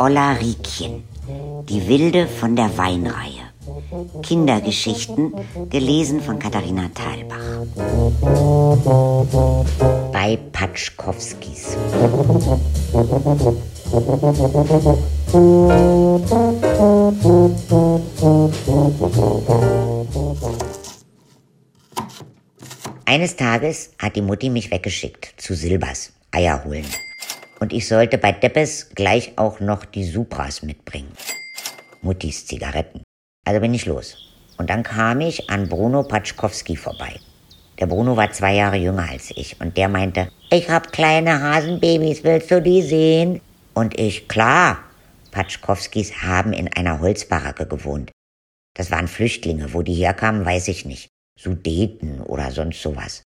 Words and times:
Olla 0.00 0.32
Riekchen, 0.32 1.02
die 1.68 1.88
Wilde 1.88 2.28
von 2.28 2.54
der 2.54 2.76
Weinreihe. 2.78 3.48
Kindergeschichten, 4.22 5.32
gelesen 5.70 6.20
von 6.20 6.38
Katharina 6.38 6.88
Thalbach. 6.94 7.66
Bei 10.12 10.38
Patschkowskis. 10.52 11.76
Eines 23.04 23.34
Tages 23.34 23.90
hat 23.98 24.14
die 24.14 24.22
Mutti 24.22 24.48
mich 24.48 24.70
weggeschickt 24.70 25.34
zu 25.38 25.54
Silbers, 25.54 26.12
Eier 26.30 26.64
holen. 26.64 26.86
Und 27.60 27.72
ich 27.72 27.88
sollte 27.88 28.18
bei 28.18 28.32
Deppes 28.32 28.90
gleich 28.94 29.32
auch 29.36 29.60
noch 29.60 29.84
die 29.84 30.04
Supras 30.04 30.62
mitbringen. 30.62 31.12
Muttis 32.02 32.46
Zigaretten. 32.46 33.02
Also 33.44 33.60
bin 33.60 33.74
ich 33.74 33.86
los. 33.86 34.16
Und 34.58 34.70
dann 34.70 34.82
kam 34.82 35.20
ich 35.20 35.50
an 35.50 35.68
Bruno 35.68 36.02
Patschkowski 36.02 36.76
vorbei. 36.76 37.18
Der 37.78 37.86
Bruno 37.86 38.16
war 38.16 38.30
zwei 38.32 38.54
Jahre 38.54 38.76
jünger 38.76 39.08
als 39.08 39.30
ich 39.30 39.60
und 39.60 39.76
der 39.76 39.88
meinte, 39.88 40.30
ich 40.50 40.68
hab 40.68 40.92
kleine 40.92 41.40
Hasenbabys, 41.40 42.24
willst 42.24 42.50
du 42.50 42.60
die 42.60 42.82
sehen? 42.82 43.40
Und 43.74 43.98
ich, 43.98 44.28
klar. 44.28 44.84
Patschkowskis 45.30 46.22
haben 46.22 46.52
in 46.52 46.72
einer 46.72 47.00
Holzbaracke 47.00 47.66
gewohnt. 47.66 48.10
Das 48.74 48.90
waren 48.90 49.08
Flüchtlinge, 49.08 49.72
wo 49.74 49.82
die 49.82 49.94
herkamen, 49.94 50.44
weiß 50.44 50.68
ich 50.68 50.84
nicht. 50.84 51.08
Sudeten 51.38 52.20
oder 52.20 52.50
sonst 52.50 52.82
sowas. 52.82 53.22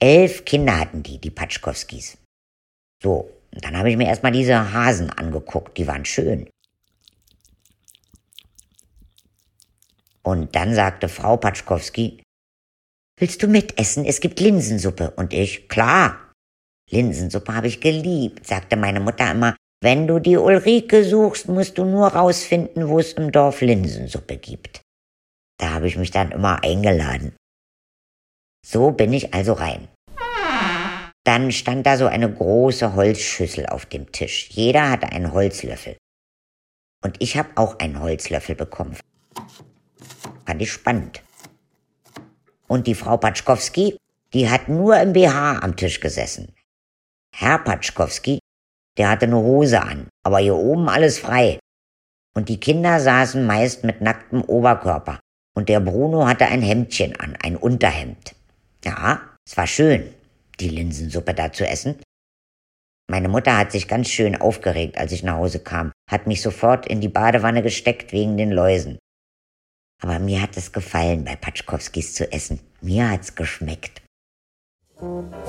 Elf 0.00 0.44
Kinder 0.44 0.80
hatten 0.80 1.02
die, 1.02 1.18
die 1.18 1.30
Patschkowskis. 1.30 2.18
So, 3.00 3.30
dann 3.52 3.76
habe 3.76 3.90
ich 3.90 3.96
mir 3.96 4.06
erstmal 4.06 4.32
diese 4.32 4.72
Hasen 4.72 5.10
angeguckt, 5.10 5.76
die 5.76 5.86
waren 5.86 6.04
schön. 6.04 6.48
Und 10.22 10.54
dann 10.54 10.74
sagte 10.74 11.08
Frau 11.08 11.36
Patschkowski, 11.36 12.22
Willst 13.22 13.40
du 13.40 13.46
mitessen? 13.46 14.04
Es 14.04 14.18
gibt 14.18 14.40
Linsensuppe. 14.40 15.12
Und 15.12 15.32
ich, 15.32 15.68
klar. 15.68 16.32
Linsensuppe 16.90 17.54
habe 17.54 17.68
ich 17.68 17.80
geliebt, 17.80 18.46
sagte 18.46 18.76
meine 18.76 18.98
Mutter 18.98 19.30
immer. 19.30 19.56
Wenn 19.80 20.06
du 20.06 20.18
die 20.18 20.36
Ulrike 20.36 21.04
suchst, 21.04 21.48
musst 21.48 21.78
du 21.78 21.84
nur 21.84 22.08
rausfinden, 22.08 22.88
wo 22.88 22.98
es 22.98 23.12
im 23.12 23.30
Dorf 23.30 23.60
Linsensuppe 23.60 24.36
gibt. 24.38 24.80
Da 25.58 25.70
habe 25.70 25.86
ich 25.86 25.96
mich 25.96 26.10
dann 26.10 26.32
immer 26.32 26.64
eingeladen. 26.64 27.36
So 28.66 28.90
bin 28.90 29.12
ich 29.12 29.34
also 29.34 29.52
rein. 29.52 29.86
Dann 31.24 31.52
stand 31.52 31.86
da 31.86 31.96
so 31.96 32.06
eine 32.06 32.32
große 32.32 32.94
Holzschüssel 32.94 33.66
auf 33.66 33.86
dem 33.86 34.10
Tisch. 34.10 34.48
Jeder 34.50 34.90
hatte 34.90 35.12
einen 35.12 35.32
Holzlöffel. 35.32 35.96
Und 37.04 37.16
ich 37.20 37.36
habe 37.36 37.50
auch 37.56 37.78
einen 37.78 38.00
Holzlöffel 38.00 38.54
bekommen. 38.54 38.96
Fand 40.46 40.62
ich 40.62 40.72
spannend. 40.72 41.22
Und 42.66 42.86
die 42.86 42.94
Frau 42.94 43.16
Patschkowski, 43.16 43.96
die 44.32 44.50
hat 44.50 44.68
nur 44.68 44.98
im 44.98 45.12
BH 45.12 45.58
am 45.58 45.76
Tisch 45.76 46.00
gesessen. 46.00 46.54
Herr 47.34 47.58
Patschkowski, 47.58 48.40
der 48.98 49.10
hatte 49.10 49.26
eine 49.26 49.36
Hose 49.36 49.80
an, 49.80 50.08
aber 50.22 50.38
hier 50.38 50.56
oben 50.56 50.88
alles 50.88 51.18
frei. 51.18 51.58
Und 52.34 52.48
die 52.48 52.60
Kinder 52.60 52.98
saßen 52.98 53.46
meist 53.46 53.84
mit 53.84 54.00
nacktem 54.00 54.42
Oberkörper. 54.42 55.20
Und 55.54 55.68
der 55.68 55.80
Bruno 55.80 56.26
hatte 56.26 56.46
ein 56.46 56.62
Hemdchen 56.62 57.18
an, 57.20 57.36
ein 57.42 57.56
Unterhemd. 57.56 58.34
Ja, 58.84 59.20
es 59.46 59.56
war 59.56 59.66
schön, 59.66 60.14
die 60.60 60.68
Linsensuppe 60.68 61.34
da 61.34 61.52
zu 61.52 61.66
essen. 61.66 62.00
Meine 63.10 63.28
Mutter 63.28 63.58
hat 63.58 63.72
sich 63.72 63.88
ganz 63.88 64.08
schön 64.08 64.36
aufgeregt, 64.36 64.96
als 64.96 65.12
ich 65.12 65.22
nach 65.22 65.36
Hause 65.36 65.60
kam, 65.60 65.92
hat 66.10 66.26
mich 66.26 66.40
sofort 66.40 66.86
in 66.86 67.00
die 67.00 67.08
Badewanne 67.08 67.62
gesteckt 67.62 68.12
wegen 68.12 68.36
den 68.36 68.50
Läusen. 68.50 68.98
Aber 70.02 70.18
mir 70.18 70.40
hat 70.42 70.56
es 70.56 70.72
gefallen, 70.72 71.24
bei 71.24 71.36
Patschkowskis 71.36 72.14
zu 72.14 72.32
essen. 72.32 72.60
Mir 72.80 73.10
hat's 73.10 73.34
geschmeckt. 73.34 74.02
Musik 75.00 75.42